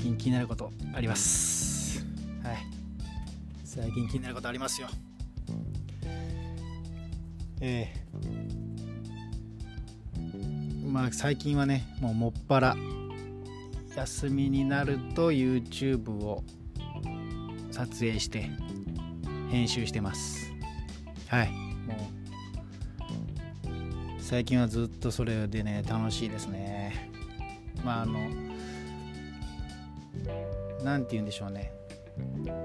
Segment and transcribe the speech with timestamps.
[0.00, 2.06] 近気になることあります。
[2.42, 2.56] はい。
[3.64, 4.88] 最近気になることありますよ。
[7.60, 8.00] ええ。
[10.86, 12.76] まあ最近はねもうもっぱら
[13.94, 16.44] 休みになると YouTube を
[17.70, 18.50] 撮影して
[19.50, 20.50] 編集してます。
[21.28, 21.50] はい。
[21.86, 22.10] も
[24.18, 27.10] う最近はずっとそれでね楽しいですね。
[27.84, 28.49] まああの
[30.84, 31.72] 何て言うんでしょうね。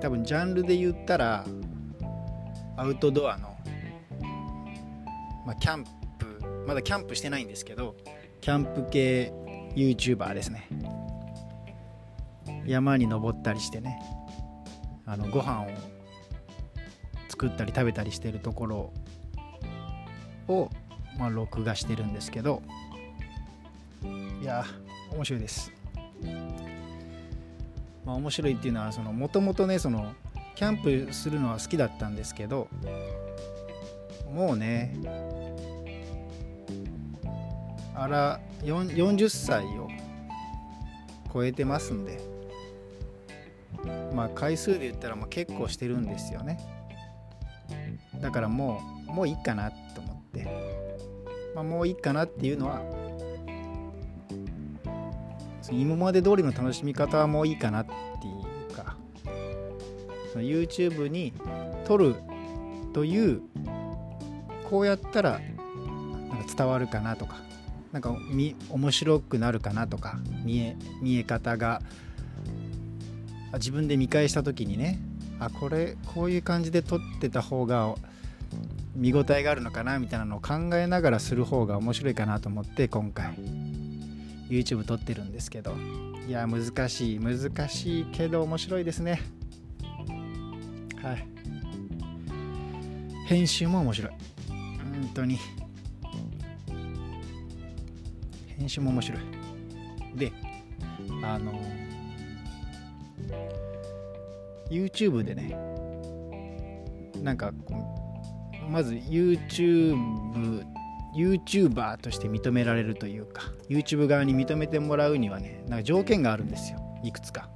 [0.01, 1.45] 多分ジャンルで言ったら
[2.77, 3.55] アウトドアの、
[5.45, 5.89] まあ、キャンプ
[6.67, 7.95] まだキャンプしてないんですけど
[8.41, 9.31] キャンプ系
[9.75, 10.67] YouTuber ですね。
[12.65, 13.99] 山に登ったりしてね
[15.05, 15.67] あのご飯を
[17.29, 18.93] 作ったり食べたりしてるところ
[20.47, 20.69] を、
[21.19, 22.63] まあ、録画してるんですけど
[24.41, 24.65] いや
[25.11, 25.71] 面白いです。
[28.05, 30.13] まあ面白いっていうのはそのもともとねその
[30.55, 32.67] キャンプするのは好きだったんですけど
[34.33, 34.95] もうね
[37.93, 39.89] あら40歳を
[41.33, 42.19] 超えてますんで
[44.13, 46.59] まあ回数で言ったらもう結構してるんですよね。
[48.21, 50.47] だからもうもういいかなと思って、
[51.53, 52.81] まあ、もういいかなっていうのは
[55.71, 57.95] 今まで通りの楽しみ方もいいかなってい
[58.71, 58.95] うか
[60.31, 61.33] その YouTube に
[61.85, 62.15] 撮る
[62.93, 63.41] という
[64.69, 67.37] こうやったらなんか伝わるかなとか
[67.91, 68.13] なんか
[68.69, 71.81] 面白くなるかなとか見え見え方が
[73.53, 74.99] 自分で見返した時にね
[75.39, 77.95] あこれこういう感じで撮ってた方が
[78.95, 83.64] 見応えがあるのかなみたいなのを考えながらする方が面白いかなと思って今回。
[84.49, 85.75] YouTube 撮ってるんですけど。
[86.27, 89.21] いや難しい難しいけど面白いですね。
[91.01, 91.27] はい。
[93.27, 94.11] 編集も面白い。
[94.49, 95.37] 本当に。
[98.57, 99.21] 編集も面白い。
[100.17, 100.31] で
[101.23, 101.59] あの
[104.69, 105.57] YouTube でね
[107.21, 107.51] なんか
[108.69, 110.65] まず YouTube
[111.15, 116.79] YouTuber として認められるというか YouTube 側に認めてもらうにはねなんか条件があるんですよ。
[117.03, 117.49] いくつか。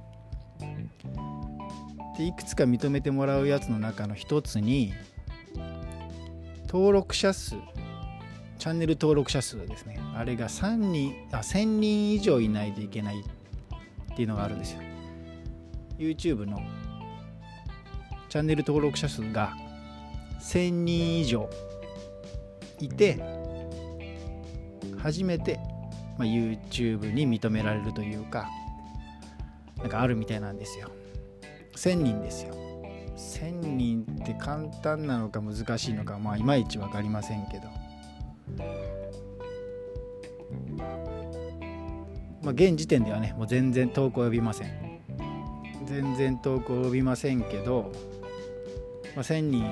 [2.16, 4.92] でいくつか認めてもらうやつの中の一つに
[6.66, 7.56] 登録者数。
[8.58, 9.98] チャンネル登録者数ですね。
[10.14, 14.82] あれが3人あ1000人以上いないといけないっていうのがあるんですよ。
[15.98, 16.60] YouTube の
[18.28, 19.54] チャンネル登録者数が
[20.40, 21.48] 1000人以上
[22.78, 23.39] いて
[25.02, 25.58] 初めて、
[26.18, 28.48] まあ、YouTube に認められるというか
[29.78, 30.90] なんかあるみたいなんですよ。
[31.76, 32.54] 1000人ですよ。
[33.16, 37.68] 1000人って簡単なのか難しいのかまあいまいち分かりませんけど。
[42.42, 45.00] まあ現時点ではねもう全然投稿呼びません。
[45.86, 47.90] 全然投稿呼びませんけど、
[49.16, 49.64] まあ、1000人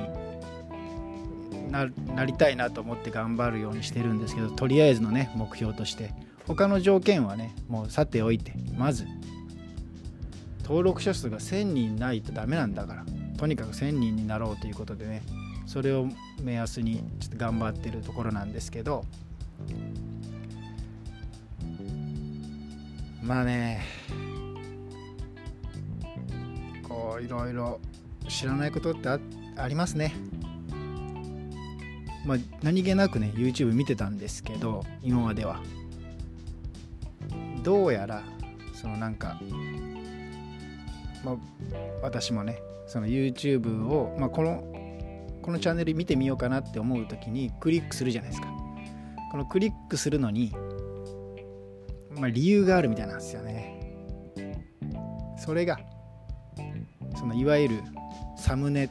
[1.70, 6.12] なりたいなと思って頑張るようにしてるんですけどとりあえずのね目標として。
[6.46, 8.54] 他の条件はねもうさておいて。
[8.76, 9.06] まず
[10.62, 13.04] 登録者数が1000人ないとダメなんだから。
[13.36, 15.22] とにかく1000人になろうということでね
[15.66, 16.08] それを
[16.42, 19.04] 目安にちょっと頑張ってるところなんですけど。
[23.22, 23.82] まあね
[26.82, 27.78] こういろいろ
[28.26, 29.18] 知らないことってあ
[29.56, 30.14] ありますね。
[32.24, 35.62] まあ、何気なくね YouTube 見てたんですけど今までは。
[37.62, 38.22] どうやら
[38.72, 39.40] そのなんか、
[41.24, 41.36] まあ、
[42.02, 44.62] 私もねその YouTube を、まあ、この
[45.42, 48.48] このチャンネル見てみようかなって思う時にクリックするじゃないですか。
[49.30, 50.52] このクリックするのに、
[52.10, 53.78] まあ、理由があるみたいなんですよね。
[55.38, 55.78] それが
[57.16, 57.82] そのいわゆる
[58.36, 58.90] サムネっ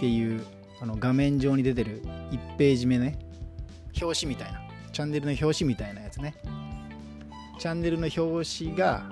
[0.00, 0.44] ていう
[0.80, 3.18] あの画面上に出てる1ページ目ね。
[4.00, 4.60] 表紙みたいな。
[4.92, 6.34] チャンネルの表紙みたいなやつね。
[7.58, 9.10] チャンネルの表紙が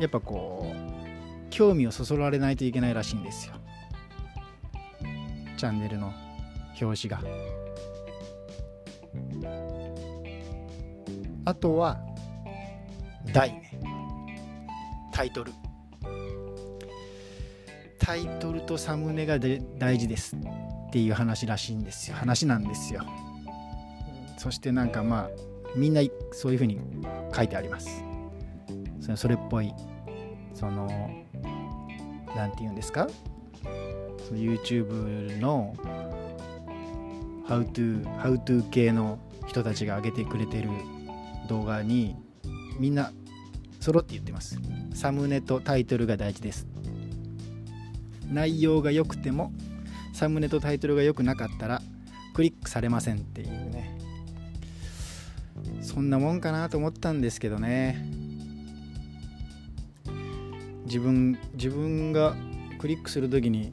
[0.00, 3.54] やっぱこう興味をそそられないといけないらしいんですよ。
[5.56, 6.12] チャンネルの
[6.80, 7.22] 表紙が。
[11.44, 11.98] あとは
[13.32, 13.80] 題ね。
[15.12, 15.52] タイトル
[18.06, 22.16] タイトルとサムネが大事ですっていう話らしいんですよ。
[22.16, 23.02] 話なんですよ。
[24.38, 25.30] そしてなんかまあ
[25.74, 26.78] みんなそういうふうに
[27.34, 28.04] 書いてあります。
[29.16, 29.74] それっぽい
[30.54, 30.86] その
[32.36, 33.08] 何て言うんですか
[34.32, 35.74] ？YouTube の
[37.48, 39.18] How to, How to 系の
[39.48, 40.68] 人たちが上げてくれてる
[41.48, 42.14] 動画に
[42.78, 43.10] みんな
[43.80, 44.60] 揃って言ってます。
[44.94, 46.68] サムネとタイトルが大事です。
[48.30, 49.52] 内容が良くても
[50.12, 51.82] サムネとタイトルが良くなかったら
[52.34, 53.98] クリックされませんっていうね。
[55.80, 58.06] そんなもんかなと思ったんですけどね。
[60.84, 62.36] 自分自分が
[62.78, 63.72] クリックする時に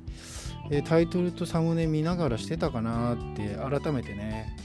[0.70, 4.58] えタイトルとサムネ見ながらしてたかなって改めてね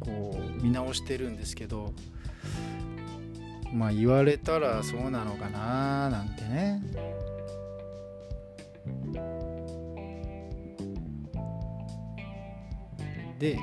[0.00, 1.92] こう見直してるんですけど
[3.72, 6.82] まあ言われたらそうなのかななんてね。
[13.42, 13.58] で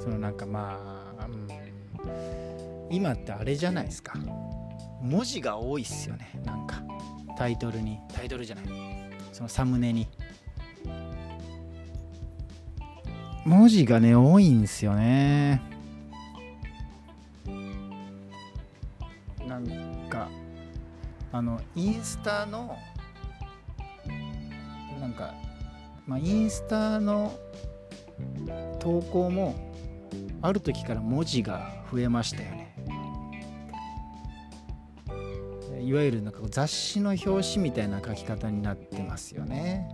[0.00, 1.46] そのなんかまあ、うん、
[2.90, 4.14] 今ってあれじゃないですか。
[5.02, 6.40] 文字が多いっすよね。
[6.46, 6.82] なんか
[7.36, 7.98] タイトルに。
[8.10, 8.64] タイトルじゃない。
[9.32, 10.08] そのサムネに。
[13.44, 15.60] 文字がね多いんですよね。
[19.46, 20.30] なんか
[21.30, 22.78] あのインスタの
[24.98, 25.34] なんか
[26.12, 27.32] まあインスタの
[28.80, 29.54] 投稿も
[30.42, 32.76] ある時から文字が増えましたよね。
[35.80, 39.88] いわゆるなんか雑誌の表紙みたいな書き方になってますよね。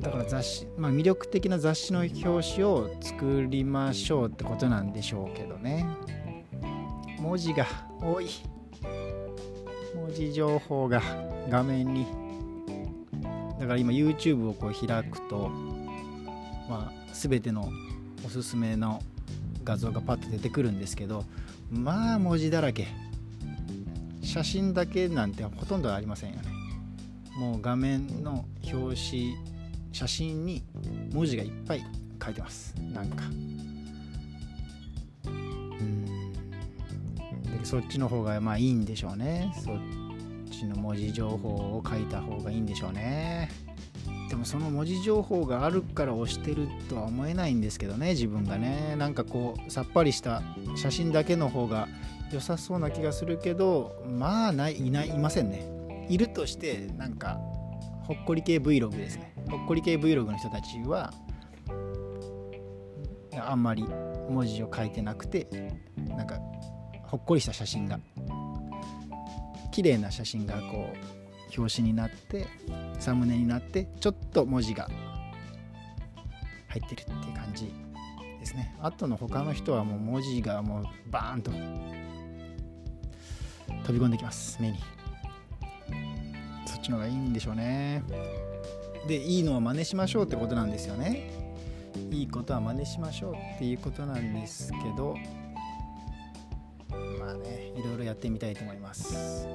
[0.00, 5.86] だから雑誌まあ魅力的な雑誌の表紙を作りましょうってことなんでしょうけどね。
[7.20, 7.66] 文字が
[8.02, 8.26] 多い。
[9.94, 11.35] 文字情報が。
[11.48, 12.06] 画面に。
[13.58, 15.48] だから今 YouTube をこう開くと
[16.68, 17.70] まあ全ての
[18.24, 19.00] おすすめの
[19.64, 21.24] 画像がパッと出てくるんですけど
[21.70, 22.86] まあ文字だらけ。
[24.22, 26.42] 写真だけなんてほとんどありませんよね。
[27.38, 29.36] もう画面の表紙
[29.92, 30.62] 写真に
[31.12, 31.84] 文字がいっぱい
[32.22, 32.74] 書いてます。
[32.92, 33.24] なんか。
[35.26, 36.04] うん。
[37.42, 39.52] でそっちの方がまあいいんでしょうね。
[39.64, 39.78] そっ
[40.56, 43.50] ちの文字情報を書いた方がいいんでしょうね。
[44.28, 48.96] でもその文字情報があるから押してるとは思えないんですけどね自分がね。
[48.96, 50.42] なんかこうさっぱりした
[50.74, 51.86] 写真だけの方が
[52.32, 55.64] 良さそうな気がするけどまあないいないいませんね。
[56.08, 57.38] いるとしてなんか
[58.02, 59.32] ほっこり系 Vlog ですね。
[59.48, 61.12] ほっこり系 Vlog の人たちは
[63.38, 63.84] あんまり
[64.30, 65.46] 文字を書いてなくて
[65.96, 66.40] なんか
[67.04, 68.00] ほっこりした写真が
[69.76, 72.46] 綺麗な写真がこう表紙になって
[72.98, 74.88] サムネになってちょっと文字が
[76.68, 77.70] 入ってるっていう感じ
[78.40, 78.74] ですね。
[78.80, 81.50] あとの他の人はもう文字がもうバーンと
[83.84, 84.56] 飛び込んできます。
[84.62, 84.78] 目に。
[86.64, 88.02] そっちの方がいいんでしょうね。
[89.06, 91.30] でいいのは真似しましょうってことなんですよね。
[92.10, 95.16] いいことは真似しましょうっていうことなんですけど
[97.20, 97.65] まあね。
[98.06, 99.46] やってみたいと思います。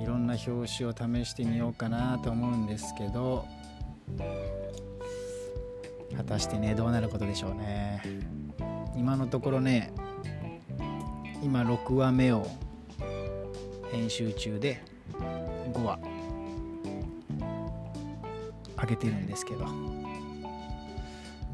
[0.00, 0.58] いろんな表紙
[0.90, 3.46] を試してみようかなと思うんですけど
[6.16, 8.02] 果たしてねどうなることでしょうね。
[8.96, 9.92] 今のところね
[11.42, 12.46] 今6話目を
[13.90, 14.82] 編集中で
[15.72, 15.98] 5話
[18.80, 19.66] 上げてるんですけど。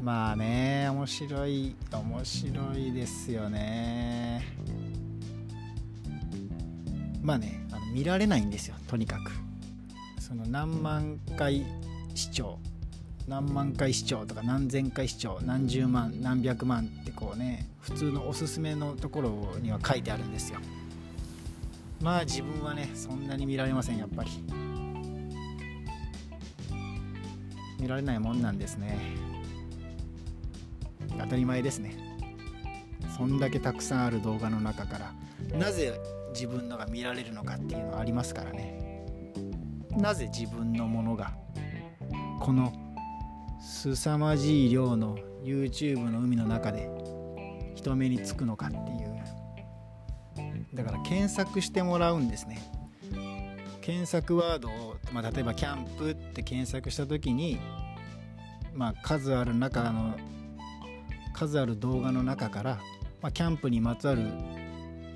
[0.01, 4.41] まあね面白い面白いですよね。
[7.21, 9.31] まあねあの見られないんですよとにかく。
[10.19, 11.65] その何万回
[12.15, 12.59] 視聴。
[13.27, 15.39] 何万回視聴とか何千回視聴。
[15.43, 20.59] 何十万何百万ってこうね普通のおすすめのところには書いてあるんですよ。
[22.01, 24.31] まあ自分はねそんなに見られませんやっぱり。
[27.79, 28.99] 見られないもんなんですね。
[31.19, 31.97] 当たり前ですね。
[33.17, 35.57] そんだけたくさんある動画の中から。
[35.57, 35.99] なぜ
[36.33, 39.05] 自分のが見られるのかっていうのはありますからね。
[39.97, 41.33] なぜ自分のものが
[42.39, 42.73] この
[43.61, 46.89] 凄まじい量の YouTube の海の中で
[47.75, 49.11] 人目につくのかっていう。
[50.73, 52.59] だから検索してもらうんですね。
[53.81, 57.59] 検索ワードを、まあ、例えばキャンプって検索した時に
[58.73, 60.15] まあ数ある中の
[61.33, 62.79] 数ある動画の中から、
[63.21, 64.27] まあ、キャンプにまつわる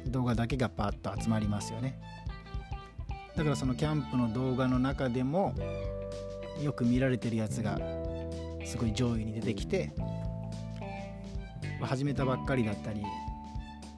[0.08, 2.00] 動画だけがパッと集まりますよね。
[3.36, 5.54] だからそのキャンプの動画の中でも
[6.62, 7.78] よく見られてるやつが
[8.64, 9.92] すごい上位に出てきて
[11.82, 13.04] 始めたばっかりだったり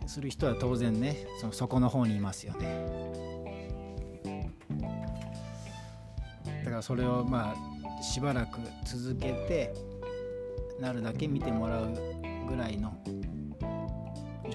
[0.08, 2.98] する人は当然ねその底の方にいますよね。
[6.64, 9.74] だからそれをまあしばらく続けて
[10.80, 11.94] なるだけ見てもらう
[12.48, 12.94] ぐらいの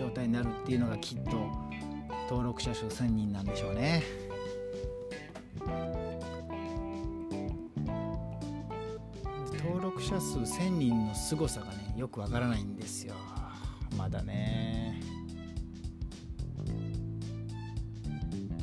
[0.02, 1.30] 状態になるっていうのがきっと
[2.28, 4.02] 登録者数1000人なんでしょうね。
[9.62, 13.14] 登録者数1000人の凄さがねよくわからないんですよ。
[13.96, 15.00] まだね。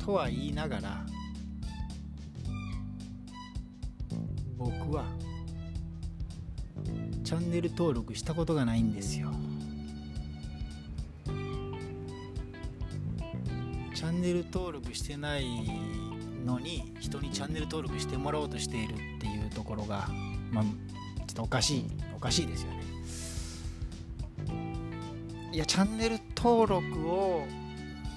[0.04, 1.06] とは言いながら
[4.58, 5.06] 僕は
[7.24, 9.30] チャンネル登録したことがないんですよ。
[14.00, 15.44] チャンネル登録してない
[16.46, 20.08] のに人にチャンネル登録してもらおうとしているっていうところが
[20.50, 20.72] まあちょ
[21.32, 21.84] っとおかしい
[22.16, 22.80] おかしいですよね。
[25.52, 27.44] いやチャンネル登録を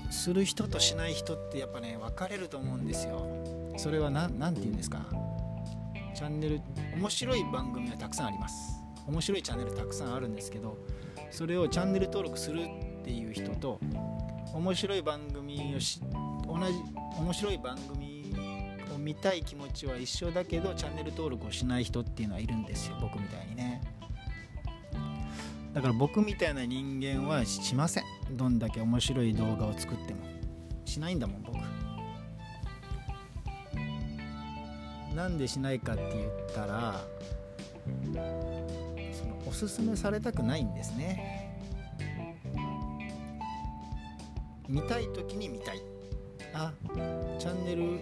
[0.09, 3.27] する人としない人ってやっぱね分かれると思うんですよ。
[3.75, 5.05] それは何て言うんですか？
[6.15, 6.61] チャンネル
[6.95, 8.79] 面白い番組はたくさんあります。
[9.05, 10.77] 面白いチャンネルたくさんあるんですけど
[11.29, 12.61] それをチャンネル登録する
[13.01, 13.81] っていう人と
[14.53, 15.99] 面白い番組をし
[16.45, 16.73] 同じ
[17.19, 18.33] 面白い番組
[18.93, 22.97] を見たい気持ちは一緒だけどチャンネル登録をしない人っていうのはいるんですよ。
[23.01, 23.81] 僕みたいにね。
[25.73, 28.03] だから僕みたいな人間はしません。
[28.31, 30.21] どんだけ面白い動画を作っても。
[30.85, 31.57] しないんだもん僕。
[35.15, 37.03] なんでしないかって言ったら
[39.11, 41.42] そのおすすめされたくないんですね。
[44.73, 45.83] 見たい時に見たい。
[46.55, 46.73] あ
[47.37, 47.99] チャンネル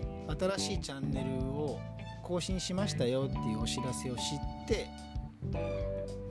[0.58, 1.80] 新しいチャンネルを
[2.24, 4.22] 更新しましたよっていうお知らせを知っ
[4.68, 4.88] て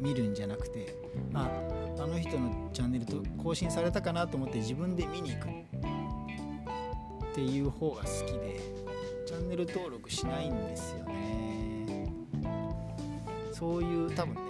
[0.01, 0.97] 見るんじゃなくて
[1.35, 1.51] あ
[1.99, 5.49] あの人のチャンネルと更新されたかなと思って自分で見に行く。
[5.49, 8.61] っていう方が好きで
[9.27, 12.11] チャンネル登録しないんですよね。
[13.53, 14.41] そういう多分ね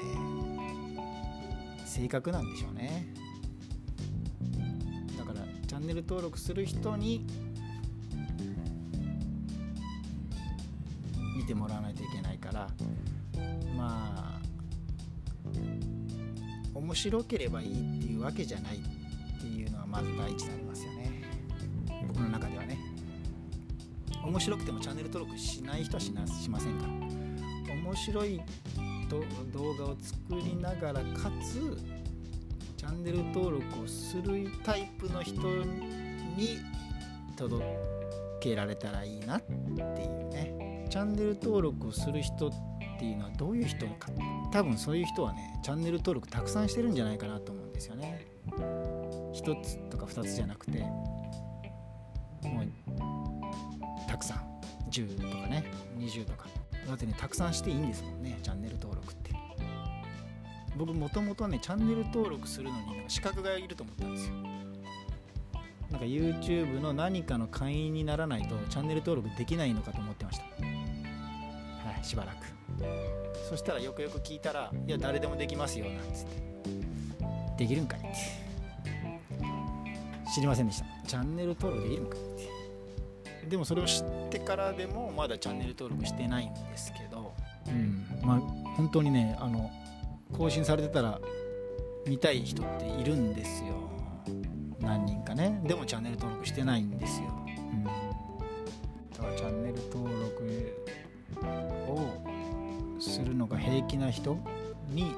[1.84, 3.12] 性格なんでしょうね。
[5.80, 7.26] ャンネル登録する人に
[11.36, 12.68] 見てもらわないといけないから
[13.76, 14.40] まあ
[16.74, 21.22] 面白ければいいっていうわけじゃないっていうのはまず第一になりますよね。
[22.08, 22.78] 僕の中ではね。
[24.24, 26.92] 面白くてもチャンネル登録しない人はしなしませんから。
[27.74, 28.40] 面白い
[29.08, 31.76] 動画を作りながらかつ
[32.80, 36.60] チャンネル登録をするタイプの人に
[37.36, 37.62] 届
[38.40, 40.86] けられたらいいなっていうね。
[40.88, 42.52] チャンネル登録をする人っ
[42.98, 44.08] ていうのはどういう人か。
[44.50, 48.26] 多分そういう人はねチャンネル登録たくさんしてるんじゃないかなと思うんですよね。
[48.56, 50.78] 1つとか2つじゃなくて。
[50.78, 54.60] もうたくさん。
[54.90, 55.70] 10とかね。
[55.98, 56.46] 20とか。
[56.88, 59.39] だってねたくさんしていいんですもんねチャンネル登録って。
[60.80, 64.34] 僕もともとねチャンネル登録するのになんか資格がいると思ったんですよ。
[65.90, 70.44] なんか YouTube の何かの会員にならないとチャンネル登録できないのかと思ってました。
[70.44, 70.48] は
[72.00, 72.46] いしばらく。
[73.50, 78.08] そしたらよくよく聞いたら「いや誰でもできますよ」なんつって「できるんかい」って。
[80.34, 80.86] 知りませんでした。
[81.06, 82.22] チャンネル登録できるんかいっ
[83.42, 83.46] て。
[83.48, 87.34] でもそれを知ってからでもまだチャンネル登録してないんですけど。
[87.66, 88.40] うんまあ
[88.76, 89.70] 本当にねあの
[90.32, 91.20] 更新されてたら
[92.06, 93.74] 見たい人っているんですよ。
[94.80, 95.60] 何人かね。
[95.64, 97.90] でもチャンネル登録してないんですよ、うん、だ
[99.18, 100.82] からチャンネル登録
[101.88, 104.38] をするのが平気な人
[104.88, 105.12] に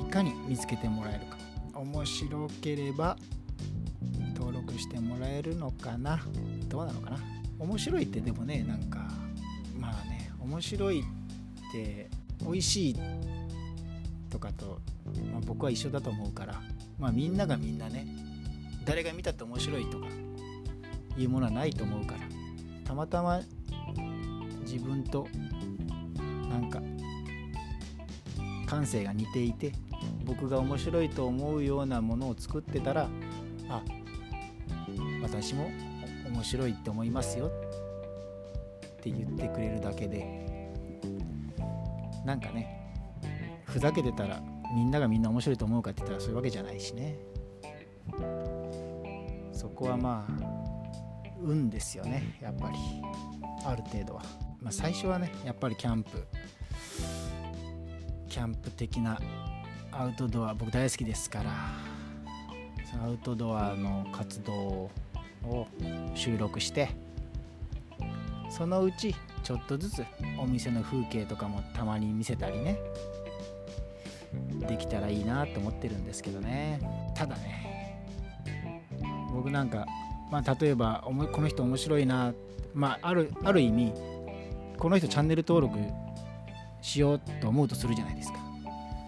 [0.00, 1.36] いかに見つけてもらえるか。
[1.74, 3.16] 面白ければ
[4.34, 6.20] 登録してもらえるのかな。
[6.68, 7.18] どうなのかな。
[7.58, 9.08] 面白いってでもねなんか
[9.78, 11.04] まあね面白いっ
[11.72, 12.08] て
[12.40, 13.00] 美味しいって
[14.32, 14.80] とかと、
[15.30, 16.60] まあ、僕は一緒だと思うから
[16.98, 18.06] まあみんながみんなね
[18.86, 20.06] 誰が見たって面白いとか
[21.18, 22.20] いうものはないと思うから
[22.84, 23.42] たまたま
[24.62, 25.28] 自分と
[26.48, 26.80] なんか
[28.66, 29.72] 感性が似ていて
[30.24, 33.08] 僕が面白いと思うようなものを作ってたら
[33.68, 33.82] あ
[35.22, 35.70] 私も
[36.26, 37.50] 面白いって思いますよっ
[39.02, 40.72] て言ってくれるだけで
[42.24, 42.81] なんかね
[43.72, 44.42] ふざけてたら
[44.74, 47.16] みんながみんな面白いと思うかって言ったらそういうわけじゃないしね。
[49.50, 50.32] そこはまあ
[51.40, 52.76] 運ですよねやっぱり。
[53.64, 54.22] ある程度は、
[54.60, 56.26] まあ、最初はねやっぱりキャンプ。
[58.28, 59.18] キャンプ的な
[59.90, 61.50] アウトドア僕大好きですから。
[62.90, 64.90] そのアウトドアの活動を
[66.14, 66.90] 収録して
[68.50, 70.04] そのうちちょっとずつ
[70.38, 72.78] お店の風景とかもたまに見せたりね。
[74.68, 76.80] できたらいいなと思ってるんですけどね。
[77.14, 78.06] ただね
[79.32, 79.86] 僕なんか、
[80.30, 82.34] まあ、例えばこの人面白いな、
[82.74, 83.92] まあ、あるある意味
[84.78, 85.78] この人チャンネル登録
[86.80, 88.38] しようと思うとするじゃないですか。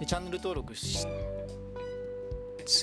[0.01, 1.07] でチャンネル登録す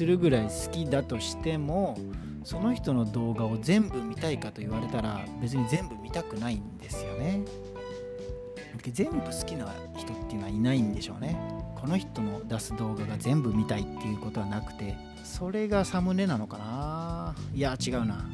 [0.06, 1.98] るぐらい好きだとしても
[2.44, 7.42] その人の動画を全部見たいかと言われたら別に全部見たくないんですよね。
[8.92, 11.38] 全部好きな人っていうのはいないんでしょうね。
[11.82, 17.36] この人の出す動画が全部見たいっていうことはなくてそれがサムネなのかな？
[17.56, 18.30] いや違うな。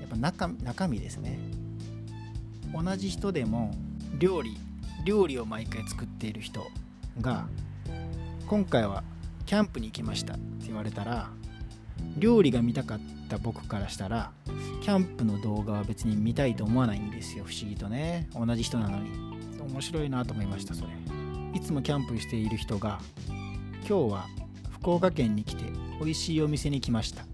[0.00, 1.38] やっぱ中中身ですね。
[2.72, 3.74] 同じ人でも
[4.18, 4.56] 料理
[5.04, 6.66] 料理を毎回作っている人
[7.20, 7.46] が
[8.46, 9.02] 今回は
[9.46, 11.30] キャンプに行きましたって言われたら
[12.16, 14.30] 料理が見たかった僕からしたら
[14.82, 17.44] キャンプの動画は別に見たいと思わないんですよ。
[17.44, 18.28] 不思議とね。
[18.34, 19.10] 同じ人なのに。
[19.72, 21.13] 面白いなと思いましたそれ。
[21.54, 23.00] いつもキャンプしている人が
[23.88, 24.26] 今日は
[24.80, 25.64] 福岡県に来て
[26.00, 27.22] 美味しいお店に来ました。
[27.22, 27.26] っ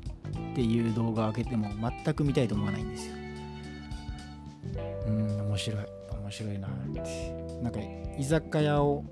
[0.55, 1.69] ていう動画を開けても
[2.05, 3.15] 全く見たいと思わないんですよ。
[5.07, 5.87] うん面白い。
[6.23, 6.69] 面白いな。
[6.69, 7.81] ってなんか
[8.19, 9.05] 居酒屋を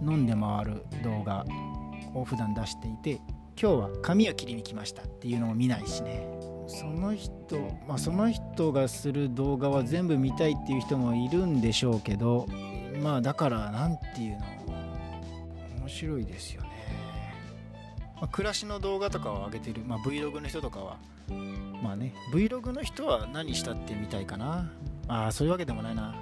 [0.00, 1.44] 飲んで回る動画
[2.14, 3.20] を普段出していて
[3.60, 5.02] 今日は髪を切りに来ました。
[5.02, 6.26] っていうのも見ないしね。
[6.68, 12.46] その人まあその人がする動画は全部見たいっていう人もいるんでしょうけど
[13.02, 14.46] まあだから何て言うの
[15.80, 16.68] 面白いですよね、
[18.16, 20.98] まあ、暮らしの動画とかを上げてる、まあ、Vlog の人とかは
[21.82, 24.70] まあね Vlog の人は何したってみたいかな。
[25.08, 26.14] ああそういうわけでもないな。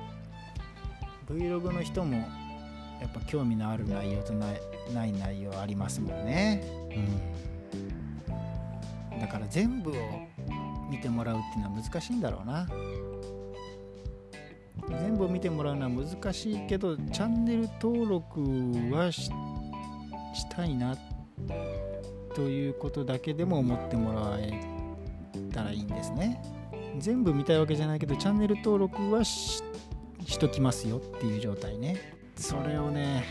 [1.28, 2.16] Vlog の人も
[3.00, 4.61] やっぱ興味のある内容とない
[4.92, 6.62] ない内容ありますもんね、
[9.11, 9.94] うん、だから全部を
[10.90, 12.66] 見てもらうっていうのは難しいんだろうな
[14.98, 18.40] 全部を見てもらうのは難しいけどチャンネル登録
[18.92, 19.31] はし
[20.50, 20.96] たいな
[22.35, 24.61] ということだけでも思ってもらえ
[25.53, 26.40] たらいいんですね。
[26.98, 29.62] 全部見たいわけじゃないけどチャンネル登録はし
[30.38, 32.18] ときますよっていう状態ね。
[32.37, 33.24] それをね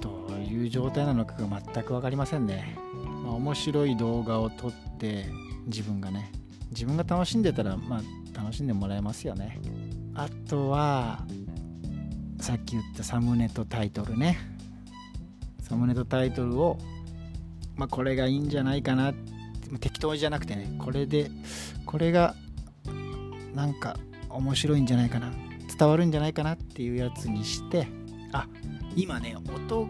[0.00, 2.76] どういう状態なのかが全く分かりませんね、
[3.24, 5.26] まあ、面白い動画を撮って
[5.66, 6.30] 自分がね
[6.70, 8.02] 自分が楽しんでたらまあ
[8.38, 9.60] 楽しんでもらえますよね。
[10.14, 11.24] あとは
[12.40, 14.38] さっき言ったサムネとタイトルね。
[15.60, 16.78] サムネとタイトルを
[17.74, 19.12] まあこれがいいんじゃないかな。
[19.80, 20.76] 適当じゃなくてね。
[20.78, 21.30] これで
[21.86, 22.34] これが
[23.54, 23.96] なんか
[24.28, 25.32] 面白いんじゃないかな。
[25.76, 26.54] 伝わるんじゃないかな。
[26.54, 27.88] っていうやつにして
[28.32, 28.46] あ
[28.94, 29.88] 今ね音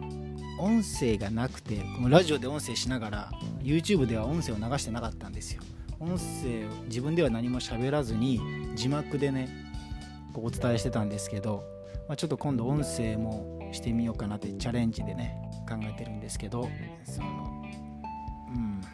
[0.59, 3.33] 音声がなくてこのラジオで音声しながら
[3.63, 5.63] YouTube では音声を流してなかったんですよ。
[5.99, 8.41] 音声を自分では何も喋らずに
[8.75, 9.64] 字幕でね
[10.41, 11.65] お伝えしてたんですけど、
[12.09, 15.37] まあ、ちょっと今度音声もしてみようかなってチャレンジでね
[15.69, 16.69] 考えてるんですけど
[17.05, 17.63] その
[18.49, 18.85] うん。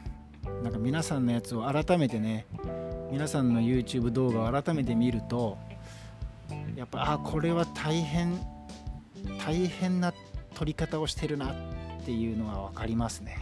[0.62, 2.46] なんか皆さんのやつを改めてね
[3.10, 5.58] 皆さんの YouTube 動画を改めて見ると
[6.76, 8.38] やっぱあこれは大変
[9.44, 10.12] 大変な
[10.54, 13.38] 撮り方をしてるなっていうのは分かりますね。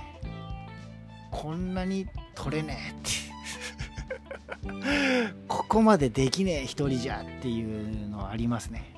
[1.31, 3.28] こんなに撮れねえって
[5.47, 8.95] ここまでできねえ一人じゃっていうのはありますね。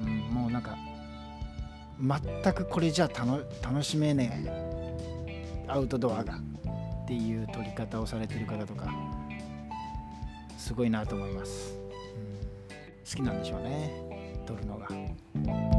[0.00, 0.76] うんもうなんか
[2.00, 4.44] 全くこれじゃ楽しめね
[5.26, 6.36] えアウトドアが
[7.04, 8.94] っていう撮り方をされてる方とか
[10.56, 14.08] すごいなと思います、うん、好きなんでしょうね。
[14.46, 15.77] 撮るのが。